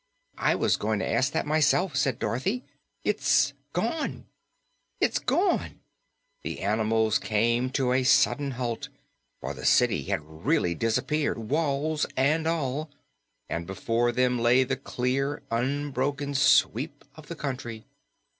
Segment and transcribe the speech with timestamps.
[0.39, 2.65] "I was going to ask that myself," said Dorothy.
[3.03, 4.25] "It's gone!"
[4.99, 5.81] "It's gone!"
[6.41, 8.89] The animals came to a sudden halt,
[9.41, 12.89] for the city had really disappeared, walls and all,
[13.47, 17.85] and before them lay the clear, unbroken sweep of the country.